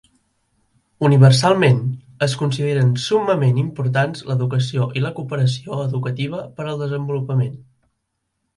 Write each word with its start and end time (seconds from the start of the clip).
Universalment, 1.09 1.81
es 2.27 2.33
consideren 2.39 2.89
summament 3.03 3.61
importants 3.65 4.25
l'educació 4.31 4.89
i 5.01 5.05
la 5.05 5.13
cooperació 5.21 5.79
educativa 5.91 6.43
per 6.57 6.69
al 6.73 6.83
desenvolupament 6.85 7.57